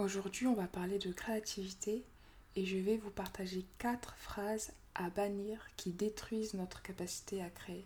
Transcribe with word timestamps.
Aujourd'hui, 0.00 0.46
on 0.46 0.54
va 0.54 0.66
parler 0.66 0.98
de 0.98 1.12
créativité 1.12 2.02
et 2.56 2.64
je 2.64 2.78
vais 2.78 2.96
vous 2.96 3.10
partager 3.10 3.66
quatre 3.76 4.14
phrases 4.16 4.72
à 4.94 5.10
bannir 5.10 5.60
qui 5.76 5.90
détruisent 5.90 6.54
notre 6.54 6.80
capacité 6.80 7.42
à 7.42 7.50
créer. 7.50 7.84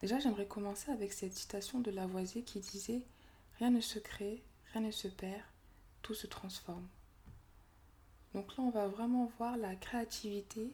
Déjà, 0.00 0.18
j'aimerais 0.18 0.48
commencer 0.48 0.90
avec 0.90 1.12
cette 1.12 1.34
citation 1.34 1.78
de 1.78 1.92
Lavoisier 1.92 2.42
qui 2.42 2.58
disait 2.58 3.02
Rien 3.60 3.70
ne 3.70 3.80
se 3.80 4.00
crée, 4.00 4.42
rien 4.72 4.82
ne 4.82 4.90
se 4.90 5.06
perd, 5.06 5.44
tout 6.02 6.14
se 6.14 6.26
transforme. 6.26 6.88
Donc 8.34 8.56
là, 8.56 8.64
on 8.64 8.70
va 8.70 8.88
vraiment 8.88 9.30
voir 9.38 9.56
la 9.58 9.76
créativité 9.76 10.72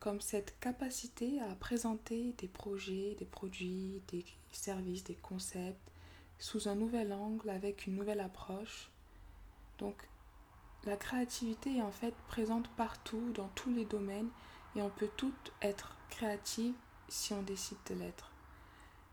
comme 0.00 0.22
cette 0.22 0.58
capacité 0.60 1.42
à 1.42 1.54
présenter 1.56 2.34
des 2.38 2.48
projets, 2.48 3.16
des 3.18 3.26
produits, 3.26 4.00
des 4.08 4.24
services, 4.50 5.04
des 5.04 5.16
concepts 5.16 5.90
sous 6.38 6.68
un 6.68 6.74
nouvel 6.74 7.12
angle, 7.12 7.50
avec 7.50 7.86
une 7.86 7.96
nouvelle 7.96 8.20
approche 8.20 8.90
donc 9.78 9.96
la 10.84 10.96
créativité 10.96 11.76
est 11.76 11.82
en 11.82 11.90
fait 11.90 12.14
présente 12.28 12.68
partout, 12.70 13.32
dans 13.34 13.48
tous 13.48 13.70
les 13.70 13.84
domaines, 13.84 14.30
et 14.76 14.82
on 14.82 14.90
peut 14.90 15.10
toutes 15.16 15.52
être 15.60 15.96
créative 16.10 16.74
si 17.08 17.32
on 17.32 17.42
décide 17.42 17.78
de 17.88 17.94
l'être. 17.94 18.30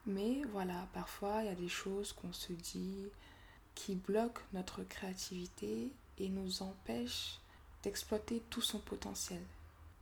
Mais 0.05 0.43
voilà, 0.52 0.88
parfois 0.93 1.41
il 1.41 1.48
y 1.48 1.49
a 1.49 1.55
des 1.55 1.70
choses 1.70 2.13
qu'on 2.13 2.34
se 2.34 2.54
dit 2.54 3.09
qui 3.73 3.95
bloquent 3.95 4.41
notre 4.54 4.84
créativité 4.84 5.91
et 6.17 6.30
nous 6.30 6.62
empêchent 6.62 7.40
d'exploiter 7.84 8.41
tout 8.49 8.62
son 8.62 8.79
potentiel. 8.79 9.41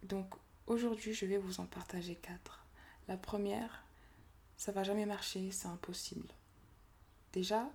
Donc 0.04 0.28
aujourd'hui, 0.68 1.14
je 1.14 1.26
vais 1.26 1.38
vous 1.38 1.60
en 1.60 1.66
partager 1.66 2.16
quatre. 2.16 2.64
La 3.08 3.18
première, 3.18 3.84
ça 4.58 4.72
va 4.72 4.84
jamais 4.84 5.06
marcher, 5.06 5.52
c'est 5.52 5.68
impossible. 5.68 6.28
Déjà, 7.32 7.70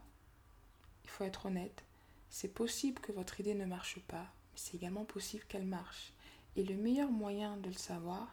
il 1.05 1.11
faut 1.11 1.25
être 1.25 1.47
honnête, 1.47 1.83
c'est 2.31 2.53
possible 2.53 3.01
que 3.01 3.13
votre 3.13 3.41
idée 3.41 3.55
ne 3.55 3.65
marche 3.65 3.99
pas, 4.09 4.27
mais 4.53 4.59
c'est 4.59 4.77
également 4.77 5.05
possible 5.05 5.45
qu'elle 5.49 5.67
marche. 5.67 6.13
Et 6.57 6.65
le 6.65 6.75
meilleur 6.75 7.11
moyen 7.11 7.57
de 7.59 7.69
le 7.69 7.75
savoir 7.75 8.29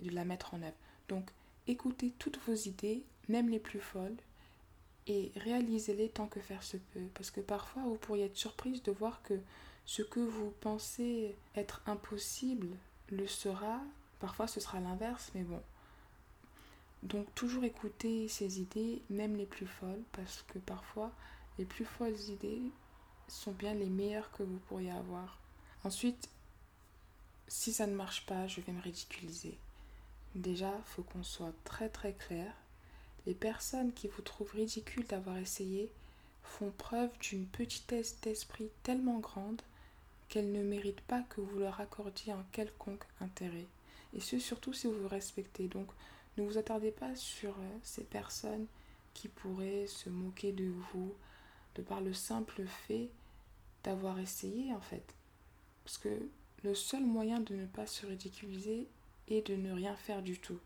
est 0.00 0.08
de 0.08 0.14
la 0.14 0.24
mettre 0.24 0.54
en 0.54 0.62
œuvre. 0.62 0.76
Donc, 1.08 1.30
écoutez 1.66 2.12
toutes 2.18 2.38
vos 2.46 2.54
idées, 2.54 3.02
même 3.28 3.48
les 3.48 3.58
plus 3.58 3.80
folles, 3.80 4.16
et 5.06 5.32
réalisez-les 5.36 6.10
tant 6.10 6.26
que 6.26 6.40
faire 6.40 6.62
se 6.62 6.76
peut. 6.76 7.08
Parce 7.14 7.30
que 7.30 7.40
parfois, 7.40 7.82
vous 7.82 7.96
pourriez 7.96 8.26
être 8.26 8.36
surprise 8.36 8.82
de 8.82 8.92
voir 8.92 9.22
que 9.22 9.40
ce 9.86 10.02
que 10.02 10.20
vous 10.20 10.52
pensez 10.60 11.34
être 11.54 11.80
impossible 11.86 12.68
le 13.10 13.26
sera. 13.26 13.80
Parfois, 14.20 14.46
ce 14.46 14.60
sera 14.60 14.80
l'inverse, 14.80 15.30
mais 15.34 15.44
bon. 15.44 15.62
Donc, 17.02 17.32
toujours 17.34 17.64
écouter 17.64 18.28
ces 18.28 18.60
idées, 18.60 19.00
même 19.08 19.36
les 19.36 19.46
plus 19.46 19.66
folles, 19.66 20.02
parce 20.12 20.44
que 20.48 20.58
parfois, 20.58 21.10
les 21.58 21.64
plus 21.64 21.84
folles 21.84 22.18
idées 22.28 22.60
sont 23.28 23.52
bien 23.52 23.74
les 23.74 23.88
meilleurs 23.88 24.30
que 24.32 24.42
vous 24.42 24.58
pourriez 24.68 24.90
avoir. 24.90 25.38
Ensuite, 25.84 26.28
si 27.46 27.72
ça 27.72 27.86
ne 27.86 27.94
marche 27.94 28.26
pas, 28.26 28.46
je 28.46 28.60
vais 28.60 28.72
me 28.72 28.82
ridiculiser. 28.82 29.56
Déjà, 30.34 30.70
faut 30.84 31.02
qu'on 31.02 31.22
soit 31.22 31.52
très 31.64 31.88
très 31.88 32.12
clair. 32.12 32.52
Les 33.26 33.34
personnes 33.34 33.92
qui 33.92 34.08
vous 34.08 34.22
trouvent 34.22 34.52
ridicule 34.52 35.06
d'avoir 35.06 35.36
essayé 35.38 35.90
font 36.42 36.72
preuve 36.76 37.10
d'une 37.20 37.46
petitesse 37.46 38.20
d'esprit 38.20 38.68
tellement 38.82 39.18
grande 39.18 39.62
qu'elles 40.28 40.52
ne 40.52 40.62
méritent 40.62 41.00
pas 41.02 41.22
que 41.30 41.40
vous 41.40 41.58
leur 41.58 41.80
accordiez 41.80 42.32
un 42.32 42.44
quelconque 42.52 43.04
intérêt. 43.20 43.66
Et 44.14 44.20
ce, 44.20 44.38
surtout 44.38 44.72
si 44.72 44.86
vous 44.86 45.02
vous 45.02 45.08
respectez. 45.08 45.68
Donc, 45.68 45.88
ne 46.36 46.44
vous 46.44 46.58
attardez 46.58 46.90
pas 46.90 47.14
sur 47.16 47.50
euh, 47.50 47.78
ces 47.82 48.04
personnes 48.04 48.66
qui 49.14 49.28
pourraient 49.28 49.86
se 49.86 50.08
moquer 50.08 50.52
de 50.52 50.70
vous, 50.92 51.12
de 51.74 51.82
par 51.82 52.00
le 52.00 52.14
simple 52.14 52.64
fait 52.86 53.08
d'avoir 53.88 54.18
essayé 54.18 54.74
en 54.74 54.80
fait. 54.80 55.14
Parce 55.82 55.96
que 55.96 56.28
le 56.62 56.74
seul 56.74 57.04
moyen 57.04 57.40
de 57.40 57.54
ne 57.54 57.64
pas 57.64 57.86
se 57.86 58.04
ridiculiser 58.04 58.86
est 59.28 59.46
de 59.46 59.56
ne 59.56 59.72
rien 59.72 59.96
faire 59.96 60.22
du 60.22 60.38
tout. 60.38 60.60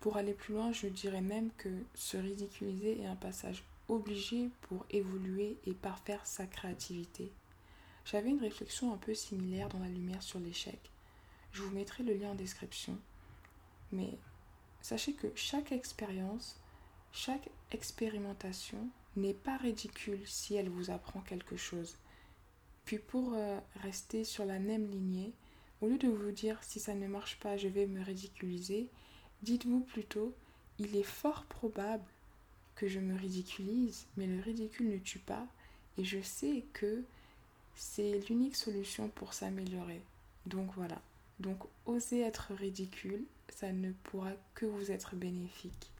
Pour 0.00 0.16
aller 0.16 0.34
plus 0.34 0.54
loin, 0.54 0.72
je 0.72 0.88
dirais 0.88 1.20
même 1.20 1.50
que 1.56 1.68
se 1.94 2.16
ridiculiser 2.16 3.00
est 3.00 3.06
un 3.06 3.14
passage 3.14 3.62
obligé 3.88 4.50
pour 4.62 4.84
évoluer 4.90 5.58
et 5.66 5.74
parfaire 5.74 6.26
sa 6.26 6.46
créativité. 6.46 7.30
J'avais 8.04 8.30
une 8.30 8.40
réflexion 8.40 8.92
un 8.92 8.96
peu 8.96 9.14
similaire 9.14 9.68
dans 9.68 9.78
la 9.78 9.88
lumière 9.88 10.22
sur 10.22 10.40
l'échec. 10.40 10.78
Je 11.52 11.62
vous 11.62 11.70
mettrai 11.70 12.02
le 12.02 12.14
lien 12.14 12.30
en 12.30 12.34
description. 12.34 12.98
Mais 13.92 14.18
sachez 14.80 15.12
que 15.12 15.28
chaque 15.36 15.70
expérience, 15.70 16.58
chaque 17.12 17.48
expérimentation 17.70 18.88
n'est 19.16 19.34
pas 19.34 19.56
ridicule 19.56 20.20
si 20.26 20.56
elle 20.56 20.68
vous 20.68 20.90
apprend 20.90 21.20
quelque 21.20 21.56
chose. 21.56 21.96
Puis 22.88 22.98
pour 22.98 23.34
euh, 23.34 23.60
rester 23.82 24.24
sur 24.24 24.46
la 24.46 24.58
même 24.58 24.88
lignée, 24.90 25.34
au 25.82 25.88
lieu 25.88 25.98
de 25.98 26.08
vous 26.08 26.30
dire 26.30 26.58
si 26.62 26.80
ça 26.80 26.94
ne 26.94 27.06
marche 27.06 27.38
pas, 27.38 27.58
je 27.58 27.68
vais 27.68 27.84
me 27.84 28.02
ridiculiser, 28.02 28.88
dites-vous 29.42 29.80
plutôt 29.80 30.34
il 30.78 30.96
est 30.96 31.02
fort 31.02 31.44
probable 31.44 32.06
que 32.76 32.88
je 32.88 32.98
me 32.98 33.14
ridiculise, 33.14 34.06
mais 34.16 34.26
le 34.26 34.40
ridicule 34.40 34.88
ne 34.88 34.96
tue 34.96 35.18
pas 35.18 35.46
et 35.98 36.04
je 36.04 36.22
sais 36.22 36.64
que 36.72 37.04
c'est 37.74 38.20
l'unique 38.30 38.56
solution 38.56 39.10
pour 39.10 39.34
s'améliorer. 39.34 40.00
Donc 40.46 40.70
voilà. 40.74 41.02
Donc 41.40 41.58
oser 41.84 42.22
être 42.22 42.54
ridicule, 42.54 43.26
ça 43.50 43.70
ne 43.70 43.92
pourra 44.04 44.32
que 44.54 44.64
vous 44.64 44.90
être 44.90 45.14
bénéfique. 45.14 45.92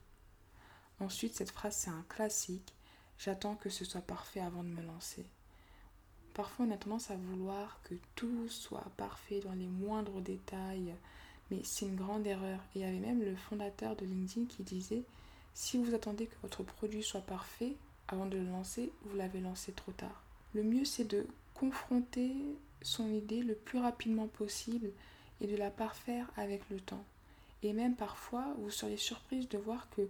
Ensuite, 1.01 1.35
cette 1.35 1.51
phrase, 1.51 1.77
c'est 1.77 1.91
un 1.91 2.07
classique. 2.09 2.73
J'attends 3.19 3.57
que 3.57 3.69
ce 3.69 3.85
soit 3.85 4.01
parfait 4.01 4.41
avant 4.41 4.65
de 4.65 4.71
me 4.71 4.83
lancer. 4.83 5.27
Parfois, 6.39 6.67
on 6.67 6.71
a 6.71 6.77
tendance 6.77 7.11
à 7.11 7.17
vouloir 7.17 7.81
que 7.83 7.97
tout 8.15 8.49
soit 8.49 8.93
parfait 8.97 9.41
dans 9.41 9.55
les 9.55 9.67
moindres 9.67 10.21
détails, 10.21 10.95
mais 11.51 11.59
c'est 11.65 11.87
une 11.87 11.97
grande 11.97 12.29
erreur. 12.29 12.61
Et 12.61 12.79
il 12.79 12.83
y 12.83 12.85
avait 12.85 13.01
même 13.01 13.25
le 13.25 13.35
fondateur 13.35 13.97
de 13.97 14.05
LinkedIn 14.05 14.47
qui 14.47 14.63
disait 14.63 15.03
si 15.53 15.79
vous 15.79 15.97
attendez 15.97 16.27
que 16.27 16.37
votre 16.43 16.63
produit 16.63 17.03
soit 17.03 17.23
parfait 17.23 17.75
avant 18.07 18.27
de 18.27 18.37
le 18.39 18.45
lancer, 18.45 18.93
vous 19.03 19.17
l'avez 19.17 19.41
lancé 19.41 19.73
trop 19.73 19.91
tard. 19.91 20.23
Le 20.55 20.63
mieux, 20.63 20.85
c'est 20.85 21.09
de 21.11 21.27
confronter 21.55 22.37
son 22.83 23.13
idée 23.13 23.43
le 23.43 23.57
plus 23.57 23.81
rapidement 23.81 24.29
possible 24.29 24.93
et 25.41 25.49
de 25.49 25.57
la 25.57 25.73
parfaire 25.73 26.31
avec 26.37 26.63
le 26.71 26.79
temps. 26.79 27.05
Et 27.65 27.73
même 27.73 27.97
parfois, 27.97 28.55
vous 28.59 28.71
seriez 28.71 28.97
surprise 28.97 29.49
de 29.49 29.59
voir 29.59 29.91
que 29.91 30.09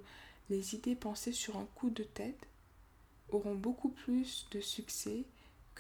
les 0.50 0.74
idées 0.74 0.94
pensées 0.94 1.32
sur 1.32 1.56
un 1.56 1.66
coup 1.74 1.88
de 1.88 2.02
tête 2.02 2.48
auront 3.30 3.54
beaucoup 3.54 3.88
plus 3.88 4.46
de 4.50 4.60
succès 4.60 5.24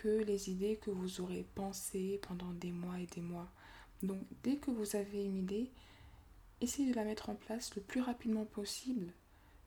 que 0.02 0.22
les 0.22 0.48
idées 0.48 0.76
que 0.76 0.90
vous 0.90 1.20
aurez 1.20 1.44
pensées 1.56 2.20
pendant 2.22 2.52
des 2.52 2.70
mois 2.70 3.00
et 3.00 3.06
des 3.06 3.20
mois. 3.20 3.48
Donc 4.04 4.20
dès 4.44 4.56
que 4.56 4.70
vous 4.70 4.94
avez 4.94 5.24
une 5.24 5.36
idée, 5.36 5.70
essayez 6.60 6.92
de 6.92 6.96
la 6.96 7.04
mettre 7.04 7.30
en 7.30 7.34
place 7.34 7.74
le 7.74 7.82
plus 7.82 8.00
rapidement 8.00 8.44
possible, 8.44 9.12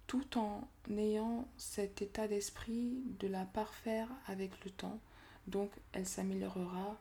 tout 0.07 0.37
en 0.37 0.69
ayant 0.89 1.47
cet 1.57 2.01
état 2.01 2.29
d'esprit 2.29 3.03
de 3.19 3.27
la 3.27 3.43
parfaire 3.43 4.07
avec 4.27 4.51
le 4.63 4.71
temps. 4.71 4.99
Donc 5.47 5.69
elle 5.91 6.07
s'améliorera 6.07 6.97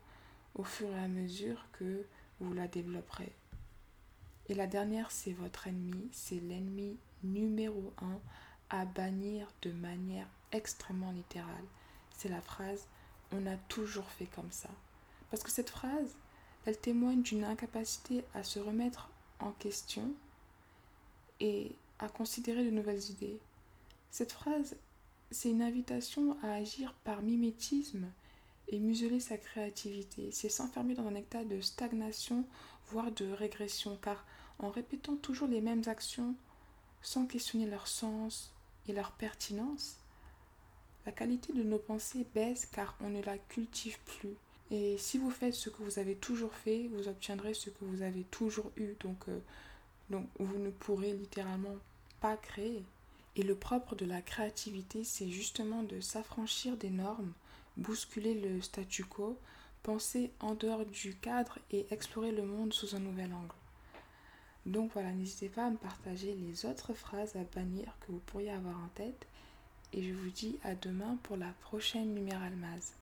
au 0.57 0.65
fur 0.65 0.89
et 0.89 0.99
à 0.99 1.09
mesure 1.09 1.65
que 1.73 2.05
vous 2.41 2.53
la 2.53 2.67
développerez. 2.67 3.33
Et 4.49 4.55
la 4.55 4.67
dernière, 4.67 5.13
c'est 5.13 5.33
votre 5.33 5.69
ennemi, 5.69 6.09
c'est 6.11 6.41
l'ennemi 6.41 6.97
numéro 7.23 7.93
un 8.03 8.19
à 8.71 8.85
bannir 8.85 9.47
de 9.63 9.71
manière 9.71 10.27
extrêmement 10.51 11.13
littérale. 11.13 11.65
C'est 12.17 12.29
la 12.29 12.41
phrase 12.41 12.89
on 13.33 13.47
a 13.47 13.57
toujours 13.69 14.09
fait 14.11 14.27
comme 14.27 14.51
ça. 14.51 14.71
Parce 15.31 15.43
que 15.43 15.51
cette 15.51 15.71
phrase, 15.71 16.17
elle 16.67 16.79
témoigne 16.79 17.23
d'une 17.23 17.45
incapacité 17.45 18.25
à 18.35 18.43
se 18.43 18.59
remettre 18.59 19.09
en 19.39 19.53
question 19.53 20.13
et 21.39 21.73
à 21.99 22.09
considérer 22.09 22.65
de 22.65 22.71
nouvelles 22.71 23.11
idées. 23.11 23.39
Cette 24.11 24.33
phrase, 24.33 24.77
c'est 25.31 25.51
une 25.51 25.63
invitation 25.63 26.37
à 26.43 26.53
agir 26.53 26.95
par 27.05 27.23
mimétisme 27.23 28.07
et 28.69 28.79
museler 28.79 29.21
sa 29.21 29.37
créativité. 29.37 30.31
C'est 30.33 30.49
s'enfermer 30.49 30.95
dans 30.95 31.07
un 31.07 31.15
état 31.15 31.45
de 31.45 31.61
stagnation, 31.61 32.45
voire 32.89 33.11
de 33.13 33.31
régression, 33.31 33.99
car 34.03 34.25
en 34.59 34.71
répétant 34.71 35.17
toujours 35.17 35.49
les 35.49 35.61
mêmes 35.61 35.83
actions 35.87 36.35
sans 37.03 37.27
questionner 37.27 37.67
leur 37.67 37.87
sens 37.87 38.53
et 38.87 38.93
leur 38.93 39.13
pertinence, 39.13 39.97
la 41.07 41.13
qualité 41.13 41.53
de 41.53 41.63
nos 41.63 41.79
pensées 41.79 42.27
baisse 42.35 42.67
car 42.67 42.97
on 43.01 43.11
ne 43.11 43.23
la 43.23 43.39
cultive 43.39 43.99
plus. 44.05 44.37
Et 44.71 44.97
si 44.99 45.19
vous 45.19 45.31
faites 45.31 45.55
ce 45.55 45.69
que 45.69 45.83
vous 45.83 45.99
avez 45.99 46.15
toujours 46.15 46.55
fait, 46.55 46.89
vous 46.93 47.09
obtiendrez 47.09 47.55
ce 47.55 47.71
que 47.71 47.85
vous 47.85 48.03
avez 48.03 48.25
toujours 48.31 48.71
eu. 48.77 48.95
Donc, 49.01 49.29
euh, 49.29 49.41
donc 50.11 50.27
vous 50.39 50.59
ne 50.59 50.71
pourrez 50.71 51.13
littéralement 51.13 51.77
pas 52.21 52.37
créer. 52.37 52.85
Et 53.37 53.43
le 53.43 53.55
propre 53.55 53.97
de 53.97 54.05
la 54.05 54.23
créativité, 54.23 55.03
c'est 55.05 55.29
justement 55.29 55.83
de 55.83 56.01
s'affranchir 56.01 56.77
des 56.77 56.91
normes, 56.91 57.33
bousculer 57.77 58.35
le 58.35 58.61
statu 58.61 59.05
quo, 59.05 59.39
penser 59.83 60.31
en 60.41 60.55
dehors 60.55 60.85
du 60.85 61.15
cadre 61.17 61.59
et 61.71 61.87
explorer 61.91 62.33
le 62.33 62.45
monde 62.45 62.73
sous 62.73 62.95
un 62.95 63.01
nouvel 63.01 63.33
angle. 63.33 63.55
Donc 64.67 64.91
voilà, 64.93 65.11
n'hésitez 65.13 65.49
pas 65.49 65.67
à 65.67 65.71
me 65.71 65.77
partager 65.77 66.35
les 66.35 66.67
autres 66.67 66.93
phrases 66.93 67.35
à 67.35 67.45
bannir 67.55 67.87
que 68.01 68.13
vous 68.13 68.21
pourriez 68.27 68.51
avoir 68.51 68.77
en 68.77 68.89
tête 68.95 69.27
et 69.93 70.03
je 70.03 70.13
vous 70.13 70.31
dis 70.31 70.59
à 70.63 70.75
demain 70.75 71.19
pour 71.23 71.37
la 71.37 71.53
prochaine 71.61 72.15
Lumière 72.15 72.43
Almaz. 72.43 72.95